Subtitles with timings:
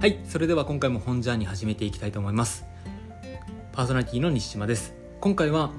[0.00, 2.64] はいそれでは今回も本ジャーニー始めていきたいと思います。
[3.72, 4.94] パーソナリティの西島です。
[5.20, 5.72] 今回は、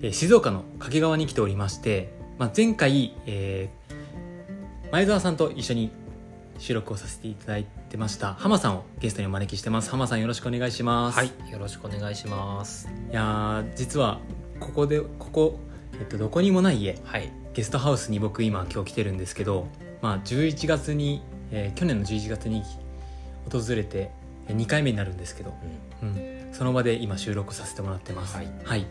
[0.00, 5.90] えー静岡の掛川に来ておりまして、まあ、前回、えー前澤さんと一緒に
[6.58, 8.32] 収録をさせていただいてました。
[8.32, 9.90] 浜さんをゲストにお招きしてます。
[9.90, 11.18] 浜さんよろしくお願いします。
[11.18, 12.88] はい、よろしくお願いします。
[13.10, 14.18] いやー実は
[14.60, 15.60] ここでここ、
[16.00, 19.68] えっと、どこにもない家はい、ゲストハウスに僕今今日来てるんですけど、
[20.00, 22.62] まあ、11月に、えー去年の11月に
[23.50, 24.10] 訪れて
[24.48, 25.54] 2回目になるんですけど、
[26.02, 28.36] うん、その場で今収録させてもらってます。
[28.36, 28.42] は
[28.76, 28.86] い。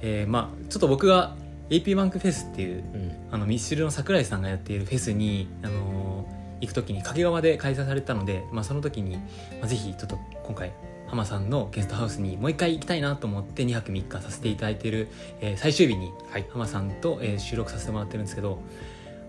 [0.00, 1.36] えーまあちょっと僕が
[1.70, 9.22] AP バンクフェスっていううん、あのミスチルの桜井さんがやっているフェスに、あのー行く時に掛川で開催されたので、まあ、その時に、ま
[9.64, 10.72] あ、ぜひちょっと今回
[11.06, 15.08] 浜さんのゲストハウスにもう一回行きたいなと思って2泊3日させていただいている、
[15.40, 18.60] えー最終日にはい、浜さんと、えー収録させてもらってるんですけど、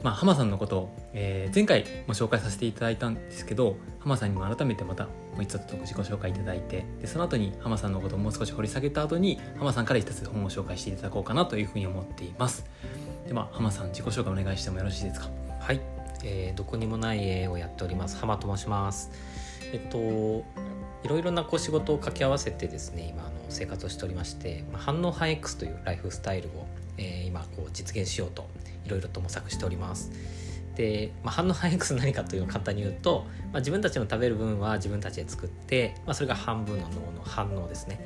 [0.03, 12.65] まあ、浜さんのことを、えー前回も紹介させていただいたんですけど浜さんにも改めてまたもう一つ自己紹介いただいてでその後に浜さんのことをもう少し掘り下げた後に浜さんから一つ本を紹介していただこうかなというふうに思っています
[13.27, 15.29] では浜さん自己紹介お願いしてもよろしいですか？
[15.59, 15.81] はい、
[16.23, 18.17] えーどこにもない絵をやっております。
[18.17, 19.11] 浜と申します。
[19.73, 20.43] えっと。
[21.01, 28.49] いろいろなこう仕事を掛け合わせてですね今あの生活をしておりまして、まあ、反応反 X というライフスタイルを、えー今こう実現しようと
[28.89, 30.11] いろいろと模索しております。
[30.75, 37.99] で、まあ、反応反 X 何かというのを簡単に言うと、まあ、自分たちの食べる分は自分たちで作って、まあ、それが半分の脳の反応ですね。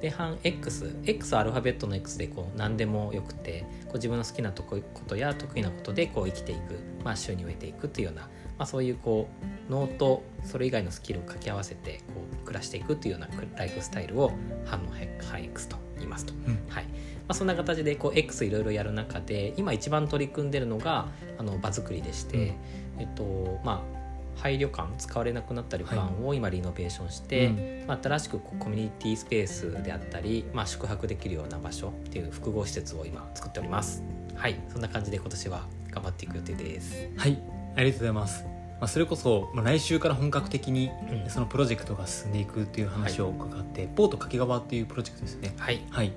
[0.00, 8.28] で反 X X はアルファベットの X でこう何でもよくてこう自分の好きなとこことや得意なことでこう生きていく、まあ、収入を得ていくというような、ま
[8.60, 9.28] あ、そういうこ
[9.68, 14.32] う脳とそれ以外のスキルを掛け合わせてこう暮らしていくというようなライフスタイルを
[14.64, 14.84] 反応
[15.20, 16.32] 反 X と言いますと。
[16.68, 16.84] はい。
[16.84, 16.88] ま
[17.30, 22.54] あ、そんな形でこう X いろいろやる中で今一番取り組んでるのがあの場作りでして、
[22.98, 24.00] えっとまあ
[24.40, 27.84] 廃旅館使われなくなった旅館を今リノベーションして、うん。
[27.86, 34.02] まあ、新しくコミュニティスペースであったり、まあ、宿泊できるような場所っていう複合施設を今作っております。
[34.34, 34.58] はい。
[34.68, 37.10] そんな感じで今年は頑張っていく予定です。
[37.16, 37.42] はい。
[37.76, 38.50] ありがとうございます、ま
[38.82, 41.30] あ、それこそ、まあ、来週から本格的にうん。
[41.30, 45.54] そのプロジェクトが進んでいくっていう話を伺って、ポート掛川っていうプロジェクトですね。
[45.58, 45.82] はい。
[45.90, 46.12] はい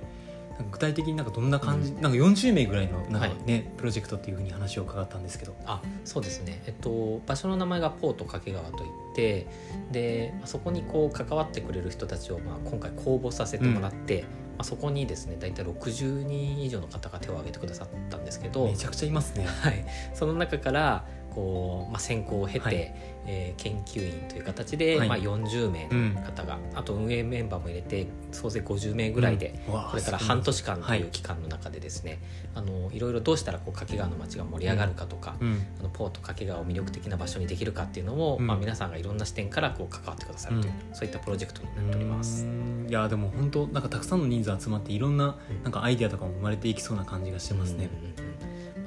[0.72, 5.56] 具体的になんかどんな感じ、なんか40名ぐらいのなんかはね、プロジェクトっていうふうに話を伺ったんですけど。
[5.66, 6.62] あそうですね。
[6.66, 9.48] えっと場所の名前がポート掛川といって
[9.92, 14.28] でまあそこにこう関わってくれる人たちを、まあ、今回公募させてもらって、ま
[14.60, 18.66] あ、そこにですね大体60人以上の方が手を挙げてくださったんですけど。
[18.66, 19.46] めちゃくちゃいますね。
[19.46, 22.76] はい、その中からこう、まあ、選考を経て、はい。
[23.26, 25.08] えー研究員という形で、はい。
[25.08, 29.74] まあ、40名の方が、あと運営メンバーも入れて総勢50名ぐらいで、うん。
[29.74, 31.00] これから半年間とはい。
[31.00, 32.18] いう期間の中でですね、い、
[32.56, 35.66] あのいろいろどうしたらこう掛川の街が盛り上がるかとか、うん。
[35.80, 38.48] あのポート掛川を魅力的な場所にできるかっていうのを、うん。
[38.48, 42.46] まあ、皆さんがいろんな視点からこう関わってくださるという、そういったプロジェクトになっております。
[42.88, 45.64] いやでも本当なんかたくさんの人数集まっていろんなうん。
[45.64, 48.33] なんかアイデアとかも生まれていきそうな感じがしてますね、うんうんうん。
[48.33, 48.33] ま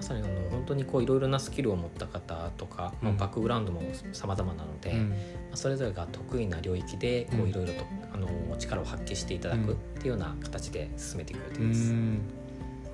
[0.07, 5.09] さにあの本当にこういろいろなスキルを持った方とか、まあうんバックグラウンドも様々なので、うん。
[5.11, 5.17] ま
[5.53, 8.29] あそれぞれが得意な領域でこういろいろとあの
[8.59, 11.93] 力を発揮していただくっていうような形で進めていく予う定です。
[11.93, 12.21] ん。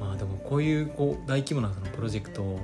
[0.00, 2.58] まあでもこういうこう大規模なそのプロジェクトを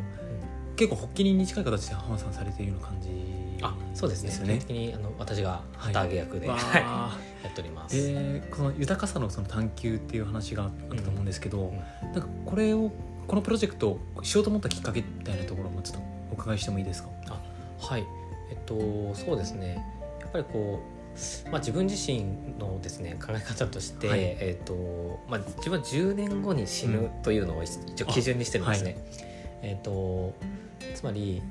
[0.76, 3.08] 結構発起人に近い形で浜さんされているような感じ
[3.60, 4.28] あそうですね。
[4.28, 7.18] ですよね的にあの私が旗揚げ役で、わはいあ。
[7.42, 7.96] やっております。
[7.96, 11.76] でこの豊かさのその探求っていう話があったと思うんですけど、ん。
[12.12, 12.92] なんかこれを
[13.28, 17.10] このプロジェクトをしようと思ったきっかけみたいなところもちょっとお伺いしてもいいですか？
[17.78, 18.04] はい。
[18.50, 19.84] えっとそうですね。
[20.20, 20.80] やっぱりこ
[21.46, 22.24] う、まあ、自分自身
[22.58, 24.20] のですね考え方として、はい。
[24.20, 28.96] えっとまあ、自分は10年後に死ぬというのを一応基準にしてるんですね。
[29.62, 30.34] えっと
[30.94, 31.42] つまり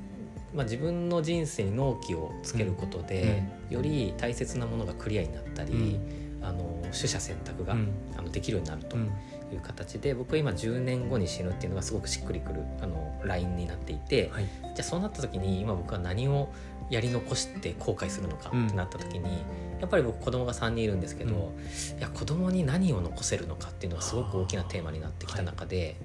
[0.52, 6.00] まあ、自分の人生に納期をつけることで、より大切なものがクリアになったり、
[6.40, 7.88] あの取捨選択が、うん。
[8.16, 8.96] あのできるようになると。
[8.96, 9.10] うん
[9.54, 14.44] いう形で、僕は今10年後に死ぬっていうのがすごくしっくりくるあのラインになっていて、はい。
[14.44, 16.50] じゃあそうなった時に今僕は何を
[16.90, 19.44] やり残して後悔するのかってなった時に、
[19.80, 21.98] やっぱり僕子供が3人いるんですけど、うん。
[21.98, 25.96] いや子供に何を残せるのかっていうのがすごく大きなテーマになってきた中で、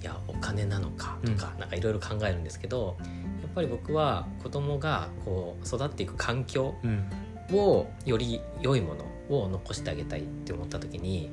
[0.00, 2.96] い、やお金なのかとか、なんかいろいろ考えるんですけど
[3.40, 7.08] やっぱり僕は子供がこう育っていく環境うん。
[7.52, 11.30] をより良いものを残してあげたいって思った時に、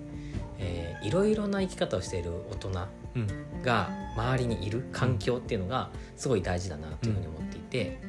[0.61, 2.69] えーいろいろな生き方をしている大人
[3.15, 3.27] うん。
[3.63, 7.99] が周りにいる環境っていうのがすごい大事だなというふうに思っていて、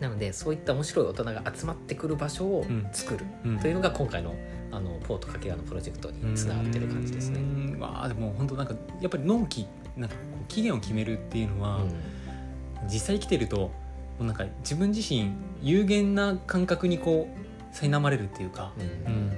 [0.00, 2.86] なのでそういった面白い大人が集まってくる場所をうん。
[2.92, 3.58] 作るうん。
[3.60, 4.34] というのが今回の
[4.72, 7.76] あのポート掛川のプロジェクトにつながってる感じですね。
[7.78, 9.66] わあでも本当なんかやっぱり納期
[9.96, 11.80] なんかこう期限を決めるっていうのは、
[12.92, 13.70] 実際生きてると
[14.18, 15.30] うなんか自分自身
[15.62, 19.12] 有限な感覚にこう苛まれるっていうか、うん。
[19.12, 19.32] うん、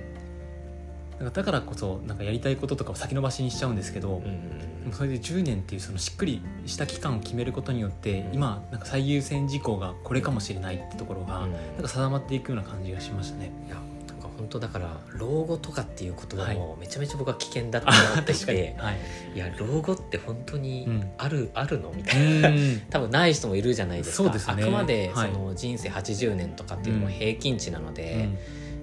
[1.18, 4.22] なんかだからこそなんかやりたいこととかを先延ばしにしちゃうんですけど、
[4.92, 8.34] それで10年っていうそのしっくりした期間を決めることによって、うん。
[8.34, 11.52] 今なんか最優先事項がこれかもしれないってところが、うん。
[11.52, 13.50] なんか定まっていくような感じがしましたね。
[13.66, 13.76] いや
[14.08, 18.96] なんか本当だから老後とかっていう言葉もめちゃめちゃ僕は危険だとあ思ってい 確かに、て、はい、
[19.34, 21.10] いや老後って本当にうん。
[21.16, 22.48] ある、あるのみたいな。
[22.50, 22.80] うん。
[22.90, 24.30] 多分ない人もいるじゃないですか。
[24.30, 24.40] ね。
[24.46, 25.32] あくまでそはい。
[25.32, 28.28] の人生80年とかっていうのも平均値なので、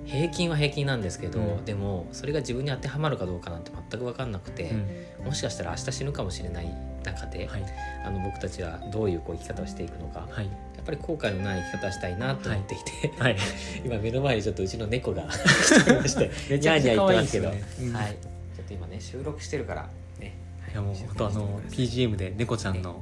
[0.06, 1.66] 平均は平均なんですけど、うん。
[1.66, 4.72] でもそれが自分に当てはまるかどうかなんて全く分かんなくて、
[5.20, 5.26] うん。
[5.26, 6.68] もしかしたら明日死ぬかもしれない
[7.04, 7.66] 中で、はい。
[8.06, 10.46] あの僕たちはどういうこう生き方をしていくのか、はい。
[10.46, 10.52] や
[10.82, 13.38] っぱり後悔のない生き方をしたいなと思っていて、はい、
[13.86, 17.64] 今目の前にちょっとうちの猫が来てまして めちゃくちゃ可愛いますけど、ね。
[17.82, 17.94] うん。
[17.94, 19.90] はい、ちょっと今ね収録してるから
[20.20, 20.36] ね。
[20.72, 20.76] い。
[20.76, 23.02] やもう本当あの PGM で猫ちゃんの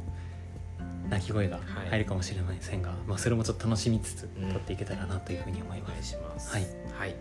[1.12, 1.60] 鳴き声が
[1.90, 4.52] 入るかもしれませんが、まあ、それもちょっと楽しみつつうん。
[4.52, 6.10] 撮っていけたらなというふうに思います。
[6.10, 6.66] しますはい、
[6.98, 7.14] はい、い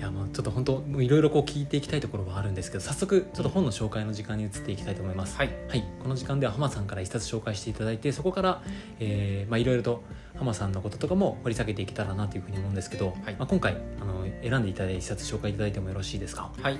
[0.00, 5.36] やまあちょっと本当いろいろこう聞いていきたいところはあるんですけど早速ちょっと本の紹介の時間に移っていきたいと思います。
[5.36, 5.50] はい。
[5.68, 8.62] はい、この時間では浜さんから一冊紹介していただいてそこから、
[9.00, 10.02] えーまあ、いろいろと
[10.36, 13.34] 浜さんのこととかも掘り下げていけたらなというふうに思うんですけど、はい。
[13.38, 16.52] まあ、今回あの選んでいただいた一冊紹介いただいてもよろしいですか？
[16.60, 16.78] はい、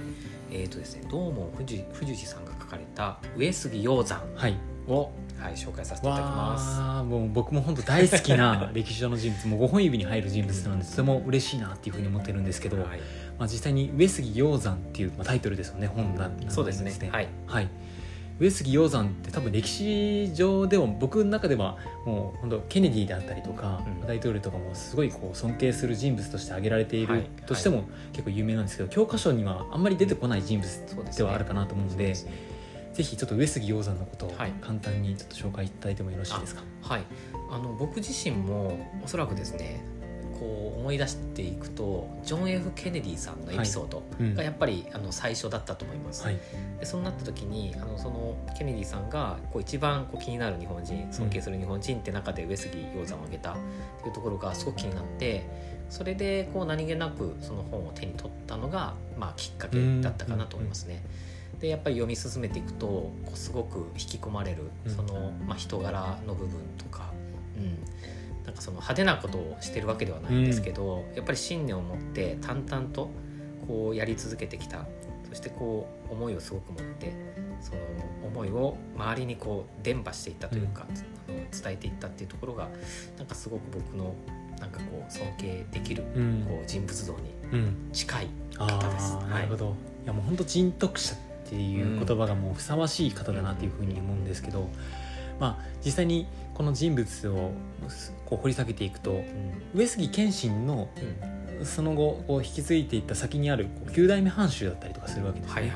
[0.51, 4.57] えーとですね、どうも藤藤士さんが書かれた上杉鷹山はい。
[4.87, 5.11] を、
[5.45, 6.81] はい、紹介させていただきます。
[7.05, 9.49] もう僕も本当大好きな 歴史上の人物。
[9.49, 12.87] もう5本指に入る人物なのでとても嬉しいなっていうふうに思ってるんですけど、はい、
[13.39, 15.87] まあ、実際に「上杉鷹山」っていう、まあ、タイトルですよね。
[15.87, 17.11] 本なんそうですね。
[17.11, 17.69] はい、はい、
[18.41, 21.77] 上杉鷹山って多分歴史上でも僕の中では
[22.07, 24.07] もう本当ケネディであったりとか、うん。
[24.07, 27.27] 大統領とかもすごいこう尊敬する人物として挙げられているはい。
[27.45, 32.54] としても結構有名なんですけど、教科書にはあんまり出てこない人物ですねではあるかなと思うのでそうですね
[32.95, 36.63] ぜひちょっと上杉鷹山のことをはい簡単にちょっと紹介いただいてもよろしいですか？
[36.81, 37.03] はい、
[37.51, 39.85] あの僕自身もおそらくですね、
[40.39, 46.25] こう思い出していくとジョン・ F・ ケネディさんのエピソードうんがやっぱりあの最初だったと思います。
[46.25, 46.39] はい
[46.79, 53.57] でそうなった時にあのそのケネディさんがこう一番こう気になる日本人尊敬する日本人って中で上杉鷹山を挙げたっ
[54.03, 55.49] ていうところがすごく気になって
[55.91, 61.05] それでこう何気なくその本を手に取ったのが、まあ、きっかけだったかなと思いますね。
[61.65, 64.95] でやっぱり読み進めていくとこうすごく引き込まれるうん。
[64.95, 67.11] その、まあ、人柄の部分とか、
[67.57, 73.11] うん、なんかその派手なことをしてるわけではないんですけど、やっぱり信念を持って淡々と
[73.67, 74.85] こうやり続けてきた。
[75.31, 77.13] そしてこう思いをすごく持って
[77.61, 77.81] その
[78.29, 82.69] 思いを周りにこう伝播していったというか、あの伝えていったっていうところが
[83.17, 84.15] なんかすごく僕の
[84.61, 86.45] なんかこう尊敬できるうん。
[86.47, 87.89] こう人物像にうん。
[87.91, 88.29] 近い
[88.59, 89.17] あ方です。
[89.19, 89.75] あなるほど、
[90.05, 91.19] い、やもう本当人徳者っ
[91.49, 94.69] ていう言葉がもうふさわしい方だなっていうふうに思うんですけど、
[95.39, 97.53] まあ実際にこの人物を
[98.27, 99.25] こう掘り下げていくとうん
[99.75, 101.35] 上杉謙信のうん。
[101.63, 105.73] その後こう引き継いでいった先にあるこう9代目藩主だったりとかするわけですね。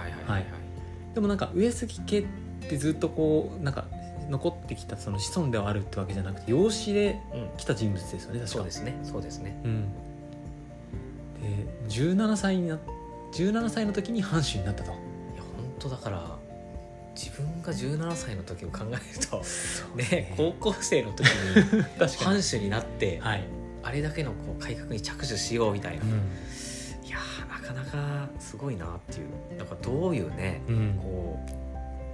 [1.15, 2.27] でもなんか上杉家っ
[2.69, 3.87] てずっとこうなんか
[4.29, 8.47] 残ってきたその子孫ではあるってわけじゃなくて養子でうん来た人物ですよね確か。
[8.47, 9.01] そうですね。
[9.05, 9.61] そうですね。
[9.65, 9.83] うん、
[11.41, 12.79] で17歳にな
[13.33, 14.93] 17歳の時に藩主になったと
[15.79, 16.37] 当だから
[17.15, 19.43] 自分が17歳の時を考えると
[19.97, 20.35] ね。
[20.37, 21.83] 高校生の時に
[22.25, 23.45] 藩主になってはい、
[23.83, 26.07] あれだけのこう改革に着手しようみたいな、う
[27.05, 29.59] いやーなかなかすごいなっていう。
[29.59, 30.99] なんかどういうね、んうん。
[31.03, 31.59] こう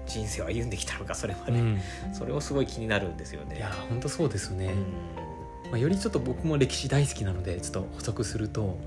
[0.06, 1.80] 人生を歩んできたのかそれまで、うん、
[2.12, 3.56] それをすごい気になるんですよね。
[3.56, 4.72] いや本当そうですよね、
[5.66, 5.70] うん。
[5.70, 8.78] まあ、よりちょっと僕も歴史大好きなのでちょっと補足すると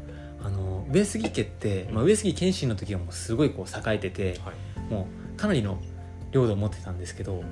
[0.48, 4.94] あの上杉家って、まあ、上杉謙信の時はもうすごいこう栄えててはい。
[4.94, 5.78] もうかなりの
[6.32, 7.44] 領土を持ってたんですけど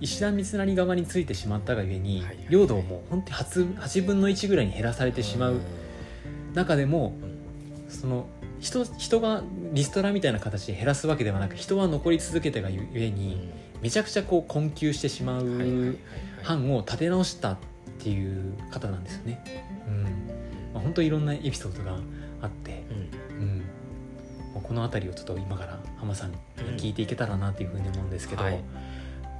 [0.00, 5.60] 石田三成側についてしまったがゆえに、領土をもう本当に 8, 8分の1ぐらいに減らされてしまう
[6.54, 7.32] 中でもうん。
[7.88, 8.26] その
[8.58, 9.42] 人人が
[9.72, 15.98] リストラみたいな形で減らすわけではなく人は残り続けたがゆえにめちゃくちゃこう困窮してしまう
[16.42, 17.58] 藩を立て直したっ
[17.98, 19.66] ていう方なんですよね。
[19.86, 20.02] うん。
[20.72, 21.98] まあ、本当にいろんなエピソードが
[22.42, 22.82] あって、
[23.40, 23.64] うん。
[24.62, 26.36] この辺りをちょっと今から浜さんに
[26.76, 28.60] 聞いていけたらなというふうに思うんですけど、はい。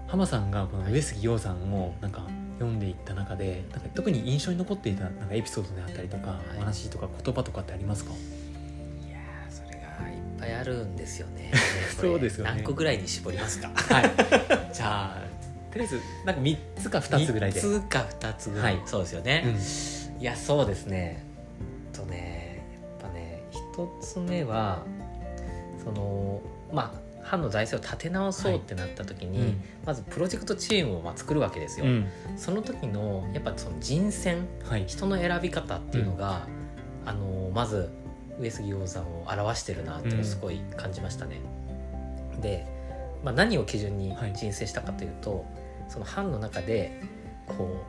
[0.09, 2.27] 浜さんがこの上杉鷹山をなんか
[2.59, 6.57] 読んでいった中でなんか特に印象に残っていたなんかエピソードであったりとか、い。
[6.57, 8.13] お話とか言葉とかってありますか？
[8.13, 11.53] いやーそれがいっぱいあるんですよね。
[11.99, 12.53] そうですよね。
[12.53, 13.71] 何個ぐらいに絞りますか？
[13.75, 14.11] はい。
[14.73, 15.23] じゃあ
[15.71, 17.61] とりあえずなんか3つか2つぐらいで。
[17.61, 18.83] 3つか2つぐらい、はい。
[18.87, 20.21] そうですよね、うん。
[20.23, 21.25] いやそうですね。
[21.93, 22.52] とね
[23.79, 24.83] やっぱね一つ目は
[25.83, 26.41] その
[26.73, 29.61] まあ藩の財政を立て直そうってなった時に、うん。
[29.87, 32.09] まずプロジェクトチームをまあ作るわけですよ、うん。
[32.37, 34.85] その時のやっぱその人選はい。
[34.87, 36.47] 人の選び方っていうのが、
[37.07, 37.91] あのまず
[38.39, 41.41] 上杉鷹山を表してるなっていうのをすごい感じましたね。
[42.41, 42.67] で、
[43.25, 44.33] まあ、何を基準にはい。
[44.35, 45.47] 人選したかというと、
[45.89, 47.01] その藩の中で
[47.47, 47.85] こ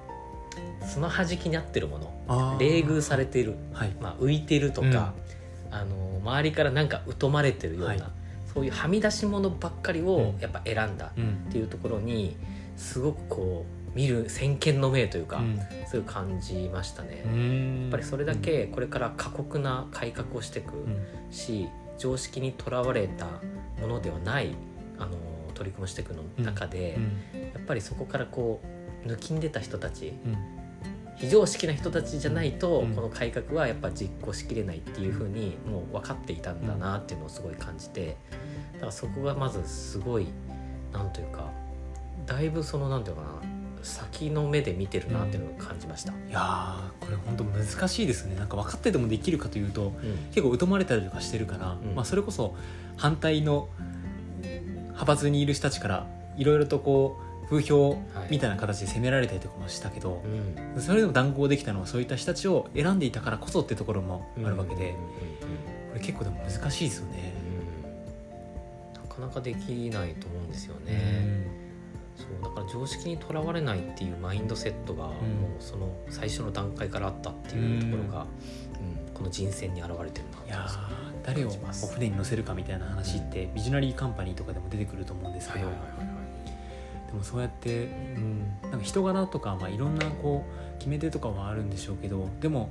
[0.81, 3.95] うつまはじきに合ってるもの冷遇されている、はい。
[3.99, 5.15] まあ、浮いてるとか、
[5.73, 8.03] あの周りからなんか疎まれてるような、はい。
[8.53, 10.39] そういうはみ出し物ばっかりをうん。
[10.39, 11.45] やっぱ選んだうん。
[11.49, 12.37] っていうところに
[12.77, 15.59] すごくこう見る先見の明というか、うん。
[15.89, 17.23] そういう感じましたね。
[17.25, 17.81] うん。
[17.83, 21.05] やっぱりそれだけこれから過酷な改革をしていくうん。
[21.31, 23.25] し常識にとらわれた
[23.81, 24.55] ものではない
[24.99, 25.17] あの
[25.53, 26.97] 取り組みをしていくの中で、
[27.33, 27.41] うん。
[27.41, 30.52] やっぱりそこからこう抜きんでた人たちうん
[31.23, 32.93] 非常識な人たちじゃないと、うん。
[32.93, 38.17] この改革はやっぱ実行しきれないっていうふうにもう分かっていたんだなっていうのをすごい感じて
[38.73, 40.27] だからそこがまずすごい
[40.91, 41.49] なんというか
[42.25, 43.41] だいぶそのなんていうのかな
[43.83, 46.11] 先の目で見てるなっていうのを感じました。
[46.11, 48.35] いやーこれ本当難しいですね。
[48.35, 50.17] なんか分かっててもできるかというとうん。
[50.33, 51.95] 結構疎まれたりとかしてるから、うん。
[51.95, 52.55] まあ、それこそ
[52.97, 53.69] 反対の
[54.41, 60.23] 派閥にいる人たちからいろいろとこう風評みたいな形で責められたりとかもしたけど
[60.75, 60.81] う、ん。
[60.81, 64.97] それでも談合できたのはそういった人たちを選んでいたからこそってところもあるわけで、うん
[65.93, 67.33] これ結構でも難しいですよね。
[68.95, 71.45] なかなかできないと思うんですよね。
[72.15, 75.15] そうだから常識にとらわれないっていうマインドセットがもう
[75.59, 79.13] その最初の段階からあったっていうところが、うん。
[79.13, 80.79] この人選に現れてるなっていやす。
[81.23, 86.12] 誰をお船に乗せるかみたいな話って、ビジョナリーカンパニーとかでも出てくると思うんですけど、はいはいはいはい
[87.13, 90.43] でもそうやって、うん、なんか人柄とか、まあ、いろんなこ
[90.75, 92.69] う決め手とかはあるんでしょうけどでも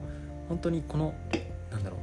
[0.49, 1.15] 本当にこの
[1.71, 2.01] なんだろう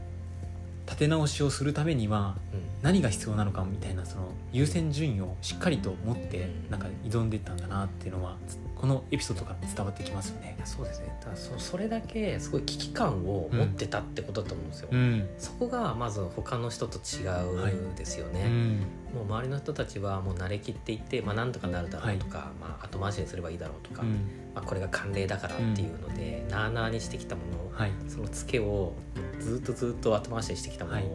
[0.85, 2.69] 立て直しをするためにはうん。
[2.81, 6.71] 何が必要なのかみたいなその優先順位をしっかりと持ってうん。
[6.71, 8.37] なんか挑んでいったんだなっていうのは
[8.79, 10.55] このエピソードから伝わってきますよね。
[10.63, 11.13] そうですね。
[11.19, 15.29] だからそそれだけすごい危機感を持ってたってことだと思うんですよ、うん。
[15.37, 18.77] そこがまず他の人と違うんですよね、うん。
[19.13, 24.11] もう周りの人たちはもう慣れきっていて、まあ、なんとかなるだろうとか、まあ、後回しにすればいいだろうとか、うん。
[24.55, 27.91] まあ、これが慣例だからっていうので、なあなあにしてきたものはい。
[28.07, 28.93] そのツケを
[29.41, 31.05] ずっとずっと後回しにしてきたものを、はい。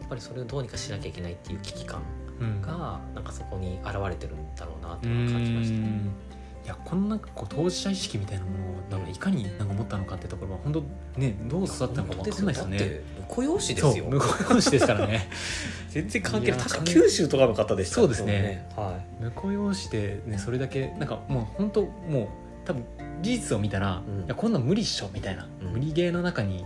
[0.00, 2.02] やっぱりそれをどうにかしなきゃいけないっていう危機感
[2.42, 6.31] うんがなんかそこに現れてるんだろうなってういうのを感じました。
[6.62, 13.00] んいやこんかこう当事者意識みたいなものをなんかいかになんか持ったのかってところは本当ねどう育ったのか分かんないですよね。
[13.28, 13.92] 婿養子ですよ。
[13.92, 15.28] そう向こう養子ですからね。
[15.90, 16.60] 全然関係ない。
[16.60, 17.96] 確か九州とかの方でした。
[17.96, 18.68] そうですね。
[18.76, 22.28] は向こう養子でねそれだけなんかもう本当もう
[22.64, 22.84] 多分
[23.22, 24.24] 事実を見たら、うん。
[24.24, 25.68] いやこんなん無理っしょみたいな、うん。
[25.72, 26.64] 無理ゲーの中に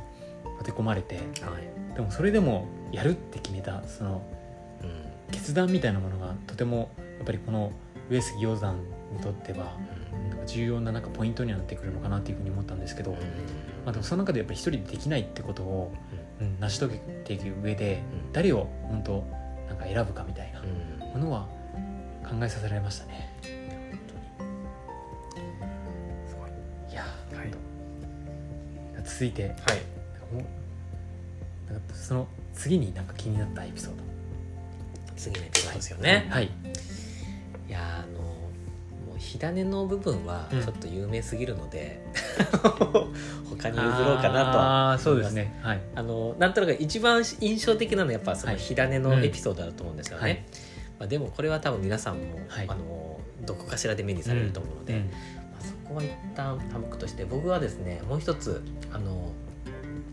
[0.59, 4.23] 当て込まれていはい、でもそれでもやるって決めたその
[4.83, 5.33] うん。
[5.33, 7.73] 決断みたいなものがとてもやっぱりこの
[8.09, 8.77] 上杉鷹山
[9.13, 9.77] にとっては
[10.47, 13.17] 重要ななんかポイントにはなってくるのかなっていうふうに思ったんですけど、うん。
[13.17, 13.23] ま
[13.87, 15.93] あ、でもその中でやっぱり一人でできないってことを、
[16.41, 16.95] うん、成し遂げ
[17.25, 18.33] ていく上でうん。
[18.33, 19.25] 誰を本当
[19.69, 21.13] なんか選ぶかみたいなうん。
[21.13, 21.49] ものは
[22.25, 23.33] 考えさせられましたね。
[26.89, 27.51] いいやー、はい。
[29.05, 29.49] 続いて。
[29.49, 29.55] はい。
[31.71, 34.03] なんかその次になんか気になったエピソード。
[35.17, 36.51] 次のエピソードですよね、はい、い、
[37.73, 40.63] やーあのもう火種の部分はうん。
[40.63, 42.01] ちょっと有名すぎるので、
[43.49, 45.59] 他に譲ろうかなとはあーそうですね。
[45.63, 45.81] はい。
[45.95, 48.61] あのなんとなく一番印象的なのはやっぱそのはい。
[48.61, 50.45] 火種のエピソードだと思うんですよね、はい。
[50.99, 52.67] まあ、でもこれは多分皆さんも、はい。
[52.69, 55.01] あのどこかしらで目にされると思うので、うん。
[55.01, 55.07] ま
[55.61, 59.33] あ、そこは一旦省くとして僕はですねもう一つあの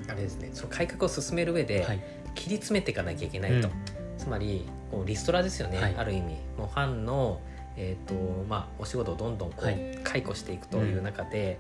[0.08, 2.04] あれですねその改革を進める上ではい。
[2.36, 5.96] 切り詰めていかなきゃいけないと、うんつまりこうリストラですよね、はい。
[5.98, 6.36] ある意味。
[6.58, 7.42] もうファンの、
[7.76, 8.14] えーと
[8.48, 10.00] まあ、お仕事をどんどんこう、はい。
[10.04, 11.60] 解雇していくという中で、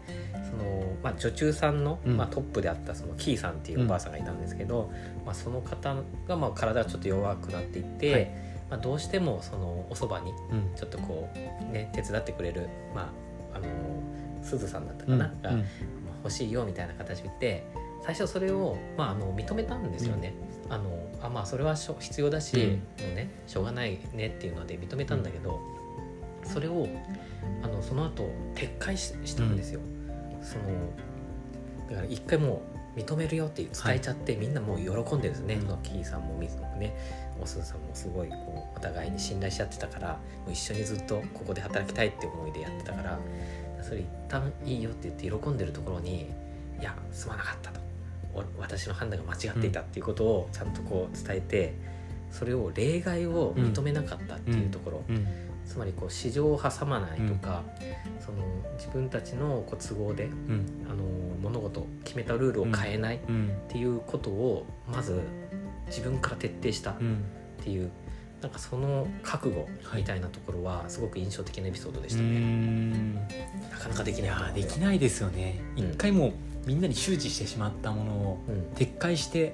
[0.49, 2.15] そのまあ、女中さんの、うん。
[2.15, 4.91] まあ、トップであったそのキーさんっていうおばあさんがいたんですけど、
[5.25, 5.95] まあ、その方
[6.27, 8.31] がまあ体がちょっと弱くなっていって、はい。
[8.69, 10.71] まあ、どうしてもそのおそばにうん。
[10.75, 13.11] ちょっとこうね手伝ってくれる、ま
[13.53, 13.65] あ、あの
[14.41, 15.41] すずさんだったかな、うん。
[15.41, 15.63] が、まあ
[16.23, 17.67] 欲しいよみたいな形で
[18.03, 20.33] 最初それを、まあ、あの認めたんですよね。
[20.73, 22.71] あのあまあそれはしょ必要だし、うん。
[22.71, 25.59] もうねしょうがないねっていうので認めたんだけど、
[26.43, 26.87] それを
[27.63, 29.79] あのその後撤回ししたんですよ。
[30.41, 30.63] その
[31.89, 32.61] だから一回も
[32.95, 35.77] う認めるよって伝えちゃって、みんなもう喜んでるんですね、うん。
[35.81, 36.95] キーさんも水野もね
[37.41, 40.09] おすずさんもすごいこうお互いに信頼し合ってたから
[40.45, 43.19] もう一緒にずっとここで働きたいって思いでやってたから
[43.81, 46.29] それ一旦いいよって言って喜んでるところに
[46.79, 47.79] いやすまなかったと。
[47.79, 47.82] お
[48.57, 51.73] 私の判断が間違っていたっていうことをちゃんとこう伝えて
[52.31, 55.27] それを例外を認めなかったっていうところ、うん。
[55.65, 57.63] つまりこう市場を挟まないとか、
[58.19, 58.43] その
[58.77, 60.65] 自分たちのこう都合でうん。
[60.89, 61.03] あの
[61.41, 63.51] 物事決めたルールを変えないっうん。
[63.69, 65.21] ていうことをまず
[65.87, 67.23] 自分から徹底したっうん
[67.63, 67.91] ていう
[68.41, 72.27] なんかその覚悟みたいなところはすごく印象的なエピソードでしたね。
[72.27, 73.15] うん。
[73.15, 73.21] な
[73.79, 75.61] かなかできいないできないですよね。
[75.77, 75.83] うん。
[75.91, 76.33] 一回もう
[76.65, 78.55] みんなに周知してしまったものをうん。
[78.75, 79.53] 撤回して、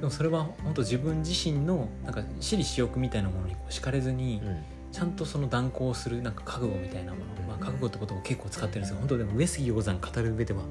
[0.00, 4.62] でもそれは本当自分自身のなんか私利私欲みたいなものにこう敷かれずに、うん。
[4.90, 10.62] ちゃんとその断行するなんか覚悟みたいなもの、まあ、覚悟ってことを結構使ってるんですよ本当でも上杉鷹山語る上では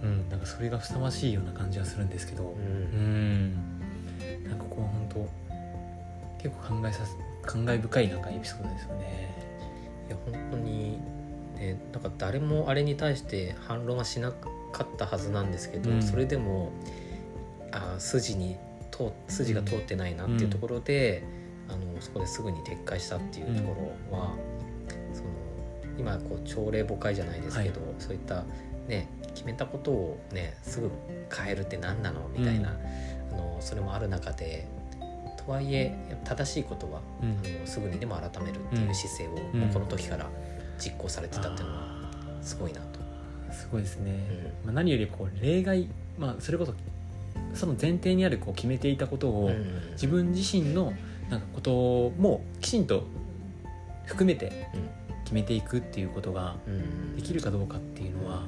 [0.00, 3.48] うんなんかそれがふさわしいような感じはするんですけどううん。
[3.48, 3.54] ん
[4.48, 5.08] なんかこう本
[6.38, 9.34] 当結構考えさす感慨深いなんかエピソードですよね。
[10.06, 10.98] いや本当に、
[11.60, 16.02] ね、なんか誰もあれに対して反論はしなかったはずなんですけど、うん。
[16.02, 16.72] そそれでも
[17.70, 18.56] あー筋に
[18.90, 21.22] 通筋が通ってないなっていうところで、
[21.68, 24.34] あのそこですぐに撤回したっていうところは、
[25.12, 25.28] その
[25.98, 28.44] 今こう朝令暮改じゃないですけど、そういった、
[28.88, 30.90] ね、決めたことを、ね、すぐ
[31.32, 32.70] 変えるって何なのみたいな、
[33.32, 34.66] あのそれもある中で
[35.44, 37.30] とはいえ正しいことはうん。
[37.30, 40.28] あのすぐにでも改めるっていう姿勢を、この時から
[40.80, 41.82] 実行されてたっていうのは
[42.42, 43.00] すごいなと。
[43.52, 44.12] すごいですね、
[44.62, 44.66] うん。
[44.66, 46.74] まあ、何よりこう例外、まあ、それこそ
[47.54, 49.90] その前提にあるこう決めていたことを、うん。
[49.92, 50.92] 自分自身の
[51.28, 53.04] なんかこともきちんと
[54.06, 54.68] 含めて
[55.24, 57.16] 決めていくっていうことがうん。
[57.16, 58.44] できるかどうかっていうのは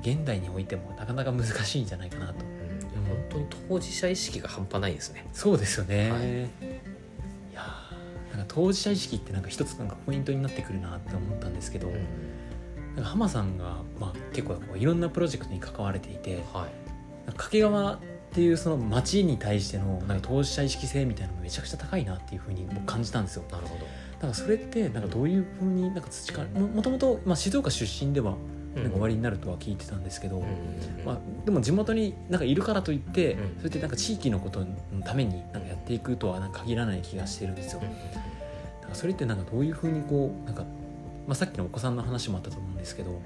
[0.00, 2.32] 現代においてもなかなか難しいんじゃないかなと。
[2.32, 2.68] うん。
[3.08, 5.26] 本当に当事者意識が半端ないですね。
[5.32, 6.20] そうですよね、はい。
[6.20, 7.87] い、やー
[8.38, 11.94] なんか当事者意識ってなんか一つなんかポイントになってくるなって思ったんですけど、うん
[12.98, 17.98] なんか浜さんが、まあ、結構こういろんなプロジェクトに関われていてはい掛川っ
[18.32, 23.44] ていうその町に対してのなんか当事者意識性みたいなのがめちゃくちゃ高いなっていうふうに僕感じたんですよ。
[23.52, 23.86] なるほど。
[24.20, 28.34] なんかそれってなんかどういうふうになんか培ももともと、まあ、静岡出身では
[28.82, 30.44] なんか終わりになるとは聞いてたんですけど、うん
[31.04, 33.38] まあ、でも地元になんかいるからといって、うん。
[33.38, 34.66] そうやってなんか地域のことの
[35.04, 37.80] ためになんかやっていくとはなんか限らない気がしてるんですよ。
[37.82, 37.88] うん
[38.82, 40.62] なんかそれってなんかどういうふうにこうなんか、
[41.26, 43.18] まあ、さっきのお子さんの話もあったと思うんですけど、うん。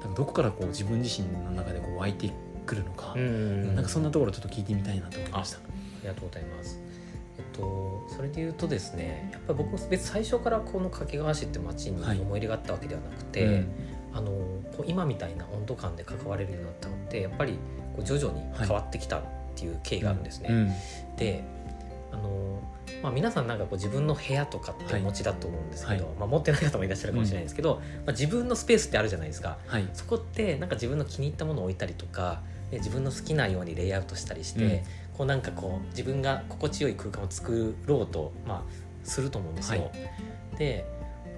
[0.00, 2.30] なんかどこからこう自分自身の中でこう湧いて
[2.64, 5.58] くるのか、うんなんかそんなところちょっと聞いてみたいなと思いました。
[5.58, 5.60] あ
[6.02, 6.80] りがとうございます。
[7.38, 12.20] えっと、それで言うとですねやっぱり僕も別に最初からこの掛川市って町にはい。
[12.20, 13.68] 思い入れがあったわけではなくて、うん
[14.12, 14.30] あの
[14.76, 17.54] こう今みたいな温度感で関われるようになったのってやっぱり
[17.94, 19.22] こう徐々に変わってきたっ
[19.54, 20.48] ていう経緯があるんですね。
[20.50, 20.72] うん
[21.16, 21.44] で
[22.12, 22.60] あの、
[23.02, 26.14] まあ、皆さんなんかこう自分の部屋とかってお持ちだと思うんですけど、はい。
[26.18, 29.58] まあ、持ってない方もいらっしゃるかもしれないですけど、まあ、自分のスペースってあるじゃないですか。
[29.66, 29.88] はい。
[29.92, 34.80] そこってなんか自分の気に入ったものを置いたりとかで自分の好きなようにレイアウトしたりして、うん。
[35.18, 39.82] こうなんかこう自分が心地よい空間を作ろうと、まあ、すると思うんですよ。
[39.82, 39.90] は
[40.58, 40.84] で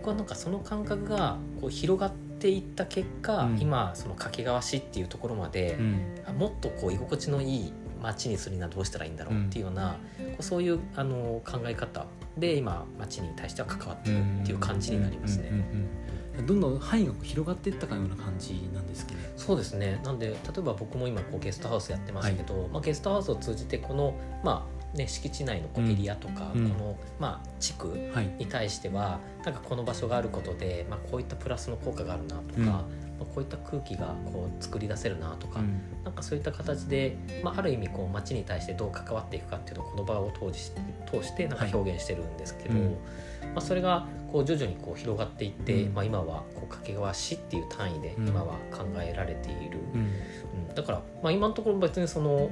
[0.00, 3.60] 僕はなんかその感覚がこう広がっていった結果、うん。
[3.60, 6.00] 今その掛川市っていうところまでう、ん。
[6.26, 12.06] あもっとこう居心地のいい街にするにはどうしたらいいんだろうっていうような、こうそういうあの考え方。
[12.36, 15.48] で今街に対しては関わってるっていう感じになりますね。
[15.50, 15.88] うんうんうんうん
[16.46, 19.18] どんどん範囲が広がっていったかのような感じなんですかね。
[19.36, 20.00] そうですね。
[20.02, 28.26] なんで例えば僕も今こうゲストハウスやってますけど、まあ、ゲストハウスを通じてこの、まあね、敷地内のエリアとか、うんこの、まあ、地区はい。
[28.38, 32.66] に対してはなんかこの場所があることで、まあ、こういったプラスの効果があるなとか、うん。
[32.66, 32.86] ま
[33.20, 35.80] あ、こういった空気がこう作り出せるなとか、うん。
[36.04, 40.70] なんかそういった形で、まあ、ある意味こう街に対してどう関わっていくかっていうのをこの場を通じ
[41.10, 42.90] 通してなんか表現してるんですけど、はいうん。
[42.90, 42.98] ま
[43.56, 45.94] あ、それがこう徐々にこう広がっていって、うん。
[45.94, 48.28] まあ、今はこう掛川市っていう単位でうん。
[48.28, 49.78] 今は考えられている、
[50.74, 52.50] だから、まあ、今のところ別にその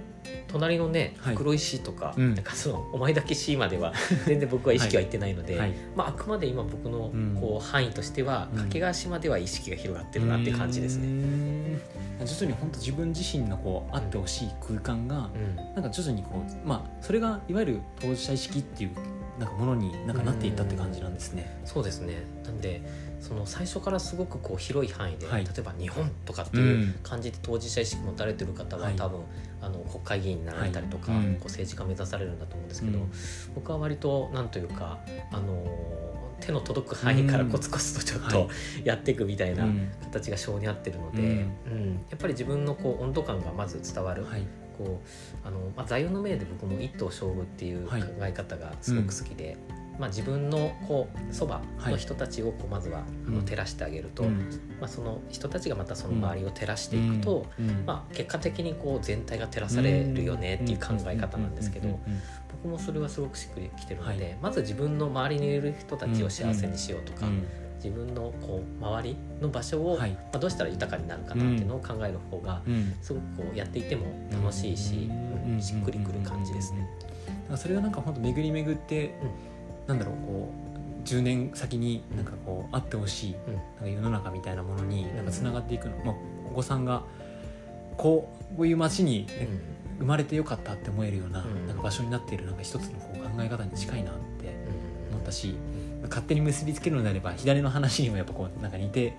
[0.49, 3.93] 隣のねはい袋井市とか,、うんなんかそのお前だけ市までは
[4.27, 5.75] 全然僕は意識はいってないので、はい。
[5.97, 11.07] まあ、あくまで今僕のうんこう範囲としてはうん掛川市までは意識が広がってるなっていう感じですね。
[11.09, 11.79] ね。
[12.25, 18.91] 徐々に本当自分自身のこうあってほしい空間がうんなんか徐々にこうまあそれがいわゆる当事者意識っていう
[19.39, 21.61] なんかものになんかなっていったって感じなんですね。
[21.65, 22.83] そうですねなんで
[23.21, 25.45] その最初からすごくこう広い範囲で、はい。
[25.45, 28.97] 例えば日本とかっていう感じで当事者意識持たれてる方は、はい。
[28.97, 29.21] 多分
[29.61, 31.27] あの国会議員になられたりとか、はい。
[31.27, 31.35] うん。
[31.35, 33.11] こう政治家目指されるんだと思うんですけど、うん。
[33.55, 34.99] 僕は割となんというか
[35.33, 35.65] あの
[36.41, 38.49] 手の届く範囲からコツコツとちょっとは
[38.85, 39.91] やっていくみたいなうん。
[40.05, 41.29] 形が性に合ってるので、うん。
[41.29, 41.93] うん。
[42.09, 44.47] やっぱり自分のこう温度感がまず伝わる、はい。
[44.79, 45.03] こ
[45.45, 48.31] うあの、まあ、座右の銘で僕も一頭勝負っていう考はい。
[48.31, 49.59] え方がすごく好きで、
[50.01, 53.45] まあ、自分のこうそばの人たちをこうまずはあのうん。
[53.45, 54.39] 照らしてあげると、うん。
[54.81, 57.85] まあ、その人たちがまたその周りを照らしていくと、うん。
[57.87, 61.95] まあ、結果的にこう全体が照らされるよねっていう考え方なんですけどうん。
[61.95, 62.01] うん。
[62.07, 62.13] うん。
[62.13, 62.21] うん。
[62.51, 64.39] 僕もそれはすごくしっくりきてるので、はい。
[64.41, 67.47] まず自分の周りにいる人たちを幸せにしようとか、うん。
[67.77, 70.13] 自分のこう周りの場所を、はい。
[70.13, 72.95] まあ、どうしたら豊かになるかなっていうのを考える方がうん。
[73.03, 75.11] すごくこうやっていても楽しいし、
[75.45, 75.53] うん。
[75.55, 75.61] うん。
[75.61, 76.89] しっくりくる感じですね。
[77.57, 77.93] それがなん。
[77.93, 79.15] か本当巡り巡って、
[79.87, 80.51] なんだろうこ
[81.05, 83.55] う10年先になんかこうあってほしい、うん。
[83.55, 86.15] なんか世の中みたいなものになんかつながっていくの、まあ、
[86.51, 87.03] お子さんが
[87.97, 89.49] こうこういう街にね、
[89.99, 91.67] 生まれてよかったって思えるような,、うん。
[91.67, 95.15] なんか場所になっているなんか一つのこう考え方に近いなってうん。
[95.15, 95.55] 思ったし、
[96.05, 99.15] 勝手に結びつけるのであれば左の話にもやっぱこうなんか似て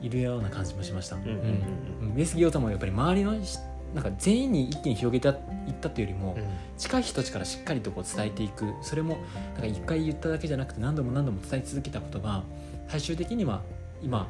[0.00, 1.16] いるような感じもしました。
[1.16, 1.22] うん。
[1.22, 1.30] うん。
[1.30, 2.08] うん。
[2.10, 2.14] うん。
[2.16, 3.58] 上杉太もやっぱり周りのし
[3.94, 5.34] なんか全員に一気に広げていっ
[5.80, 6.44] たというよりも、うん。
[6.76, 8.74] 近い人たちからしっかりとこう伝えていく。
[8.82, 9.18] それも
[9.54, 12.42] なんか一回言っただけじゃなくて何度も何度も伝え続けたことが
[12.88, 13.62] 最終的には
[14.02, 14.28] 今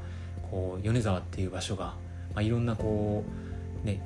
[0.51, 1.95] こう米沢っていう場所が、
[2.35, 3.25] まあ、いろんなこ
[3.83, 4.01] うね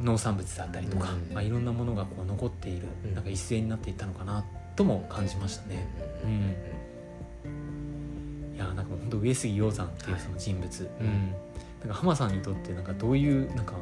[0.00, 1.34] 農産物だったりとか、うん。
[1.34, 3.14] まあ、いろんなものがこう残っている、うん。
[3.14, 4.44] なんか一斉になっていったのかな
[4.76, 5.88] とも感じましたね。
[6.24, 6.54] うん。
[8.54, 11.06] いやなんか本当上杉鷹山っていうその人物、うん。
[11.06, 11.34] うん。
[11.80, 13.74] なんか浜さんにとってなんかどういうなんか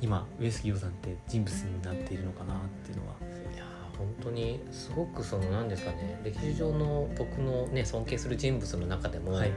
[0.00, 3.14] 今上杉鷹山って人物になっているのかなっていうのは。
[3.54, 9.52] いやー本当にすごくその何ですかね歴史上の僕のね尊敬する人物の中でも、はい。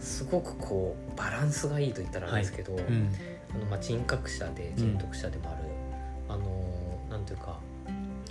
[0.00, 3.14] すごくこうバランスがいいと言ったらあれですけど、うん。
[3.54, 5.62] あのまあ人格者で人徳者でもある、
[6.28, 7.58] あのーなんていうか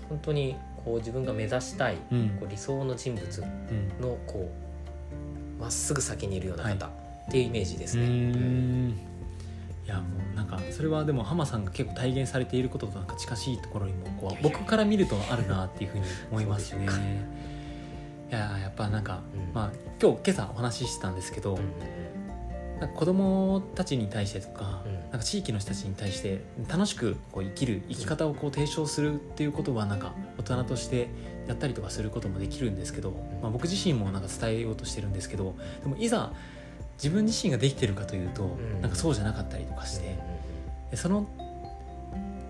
[0.09, 2.29] 本当にこう自分が目指したいうん。
[2.39, 4.01] こう理想の人物うん。
[4.01, 4.51] のこ
[5.59, 6.91] うまっすぐ先にいるような方、は
[7.27, 8.05] っていうイメージですね。
[9.85, 16.85] いやもうなんかそれはでも浜さんが結構体現されていることとなんか近しいところにもこうや僕から見るとあるなっていうふうに思いますね。
[18.29, 19.53] いややっぱなんか、うん。
[19.53, 19.71] まあ
[20.01, 22.05] 今日今朝お話ししてたんですけど、うん
[22.79, 24.93] なんか子供たちに対してとか,、うん。
[24.93, 31.07] なんか地域の人たちに対して楽しくこう生きる生き方をこう提唱するっていうことはなんか大人として
[31.47, 36.33] やったりとかすることもできるんですけど、まあ、僕自身もなんか伝えようとしてるんですけどでもいざ
[36.95, 38.81] 自分自身ができてるかというと、ん。
[38.81, 40.17] なんかそうじゃなかったりとかして、
[40.91, 41.27] でその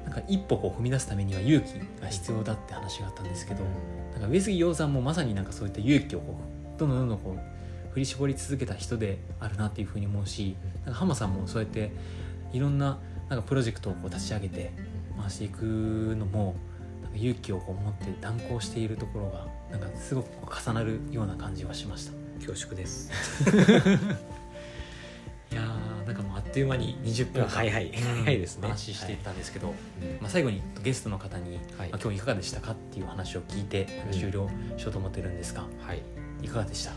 [0.05, 3.63] なんか一歩こう踏み出すためには勇気が必要だって話があったんですけど、
[4.13, 6.37] なんか上杉鷹山もまさになんかそういった勇気をこ
[6.75, 11.91] うどんどんどんどんこう振り絞り続けた人であるなっていうふうに思うし、なんか浜さんもそうやって
[12.53, 14.71] いろんななんかプロジェクトをこう立ち上げて
[15.19, 15.63] 回していく
[16.17, 16.55] のも
[17.01, 22.24] なんか勇気をこう持って断行しているところがなんかすごく重なるような感じはしました。
[22.39, 23.11] 恐縮です。
[25.51, 27.89] いやーなんかもうあっという間に20分間はいはいう
[28.21, 28.67] ん早いですね。
[28.67, 29.73] 話していったんですけど、うん。
[30.21, 31.89] まあ、最後にゲストの方に、はい。
[31.89, 36.01] まあ、今日いかがでしたかっていう話を聞いて終了しようと思ってるんですが、はい。
[36.41, 36.91] いかがでした？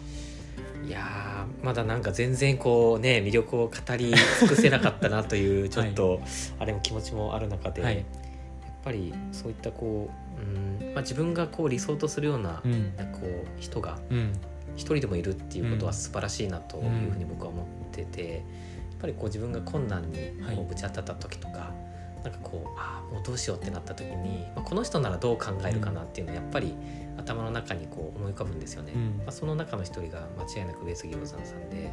[0.86, 6.20] いやーまだなんか全然こうね魅力を語り尽くせなかったなという ちょっと、
[6.58, 7.96] あれも気持ちもある中で、はい。
[7.96, 8.04] やっ
[8.84, 12.62] ぱりそういったこう、うんまあ、自分がこう理想とするような,、
[13.12, 14.32] こう人がうん
[14.78, 15.98] 一人でもいるっていうことはうん。
[15.98, 18.42] 素晴らしいなというふうに僕は思ってて、やっ
[19.00, 20.56] ぱりこう自分が困難にはい。
[20.56, 21.74] こうぶち当たった時とか、
[22.22, 26.74] なんかこうああもうどうしようってなった時に、まあ、この人ならどう考えるかなっていうのはやっぱり
[27.16, 28.92] 頭の中にこう思い浮かぶんですよね。
[28.94, 29.18] うん。
[29.18, 31.92] まあ、その中の一人が間違いなく上杉鷹山さんで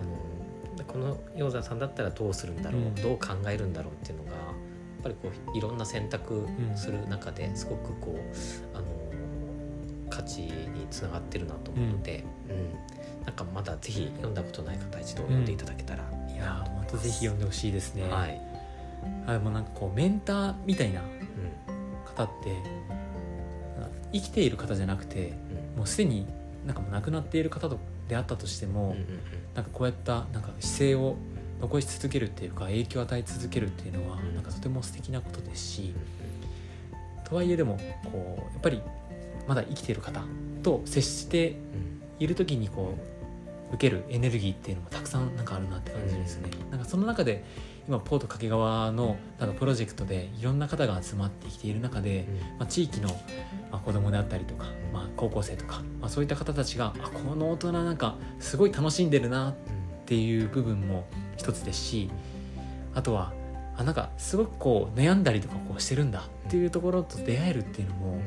[0.00, 2.94] あのこの鷹山さんだったらどうするんだろう、うん。
[2.94, 4.42] どう考えるんだろうっていうのがやっ
[5.02, 8.86] ぱりこういろんな選択する中ですごくこうあの
[10.12, 13.24] 価値につながってるなと思うので、うん。
[13.24, 16.94] なんかまだぜひ読んだことない方一度読んでいただけたらいやと思います。
[16.94, 18.40] またぜひ読んでほしいですね、はい、
[19.26, 21.04] あでもなんかこうメンターみたいなう
[22.08, 22.56] 方って
[24.12, 25.30] 生きている方じゃなくてんうん。
[25.78, 26.26] もうすでに
[26.66, 29.06] なんかもう亡くなっている方とであったとしても、うんうん
[29.54, 31.14] なんかこうやったなんか姿勢を
[31.60, 34.34] 残し続けるっていうか影響を与え続けるっていうのは、うん。
[34.34, 35.94] なんかとても素敵なことですし
[37.18, 37.78] うん、とはいえでも
[38.10, 38.80] こうやっぱり
[39.46, 40.22] まだ生きている方
[40.62, 42.94] と接してうんいる時にこ
[43.70, 46.50] う受けるエネルギーっていうのもたくさんなんかあるなって感じですね。
[46.70, 47.42] なんかその中で
[47.88, 52.26] 今ポート掛川のなんかプロジェクトでいろんな方が集まってきている中で、
[52.58, 53.08] まあ、地域の、
[53.72, 59.54] まあ、子供であったりとか、まあ、高校生とか、まあ、そういった方たちがあこの大人なんかすごい楽しんでるなっ
[60.06, 62.10] ていう部分も一つですし
[62.94, 63.32] あとは
[63.76, 68.22] あなんかすごくこう悩んだりとかこうしてるんだっていうところと出会えるっていうのも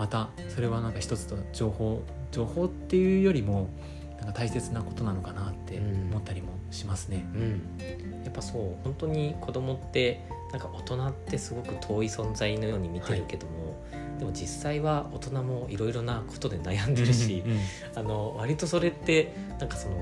[0.00, 3.68] またそれはなんか一つと情報情報っていうよりも
[4.16, 7.26] なんか大切なことなのかなって思ったりもしますね。
[7.34, 13.76] うん、やっぱそう本当に子供ってなんか大人ってすごく遠い存在のように見てるけども、
[14.18, 17.58] でも実際は大人もいろいろなことで悩んでるし、うんうん。
[17.94, 19.96] あの割とそれってなんかその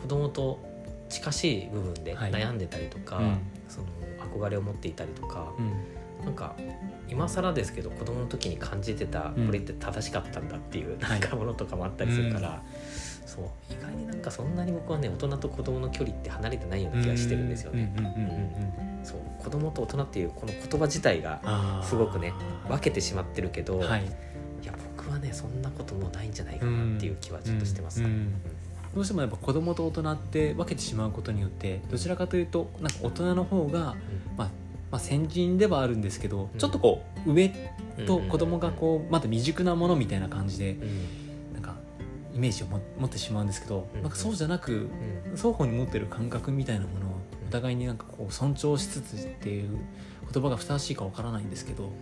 [0.00, 0.58] 子供と
[1.10, 2.30] 近しい部分ではい。
[2.30, 3.38] 悩んでたりとか、うん。
[3.68, 3.86] その
[4.40, 6.54] 憧れを持っていたりとか、うんなんか
[7.08, 9.46] 今更ですけど子供の時に感じてたうん。
[9.46, 11.20] これって正しかったんだっていう、はい。
[11.20, 12.62] なんかものとかもあったりするから、
[13.26, 17.92] そう意外になんかそんなに僕はね大人と子供の距離って離れてないような気がしてるんですよね。
[17.98, 22.32] うんうんうんうんうんそう子供と大人っていうこの言葉自体がすごくね
[22.68, 24.04] 分けてしまってるけど、はい。
[24.62, 28.00] いや僕はねそんなこともないんじゃないかなっていう気はちょっとしてます。
[28.00, 28.34] うんうんうん。
[28.94, 33.96] どうしてもやっぱ子供と大人って分けてしまうことによってどちらかというとなんか大人の方が、
[34.36, 34.50] まあ、
[34.90, 36.58] まあ先人ではあるんですけど、うん。
[36.58, 37.52] ちょっとこう上
[37.98, 41.54] うんと子供がこうまだ未熟なものみたいな感じでうん。
[41.54, 41.76] なんか
[42.34, 44.88] イメージをも持ってしまうんですけど、うんなんかそうじゃなく
[45.28, 45.36] うん。
[45.36, 47.14] 双方に持ってる感覚みたいなものを
[47.48, 49.78] お互いになんかこう尊重しつつっていう
[50.32, 51.92] 言葉がふさわしいかわからないんですけど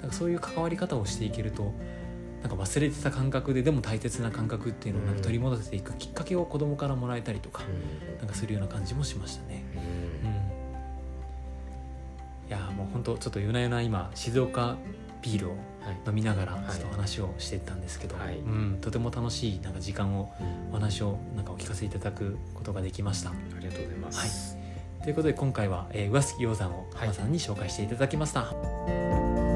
[0.00, 1.72] なんかそういう関わり方をしていけると
[2.42, 7.62] なんか忘れてた感覚ででも大切な感覚っていうのをなんか取り戻せていくきっかけを子供からもらえたりとか、
[8.18, 9.64] なんかするような感じもしましたね。
[10.22, 10.37] うん
[12.92, 14.76] 本当ちょっと夜な夜な今静岡
[15.22, 15.58] ビールをはい
[16.06, 20.32] 飲みながらはいちょっと話をしてたんですけど、はいうん、とても楽しいなんか時間を
[20.70, 23.30] お話をなんかお聞かせいただくことができました。
[23.30, 24.56] ありがとうございます。
[25.02, 29.47] ということで今回は、えー、上杉鷹山をはい浜さんに紹介していただきました。